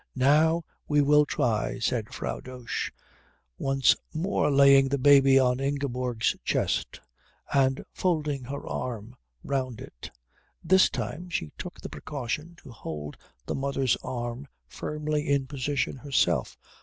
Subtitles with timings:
[0.15, 2.89] "Now we will try," said Frau Dosch,
[3.59, 6.99] once more laying the baby on Ingeborg's chest
[7.53, 10.09] and folding her arm round it.
[10.63, 16.57] This time she took the precaution to hold the mother's arm firmly in position herself.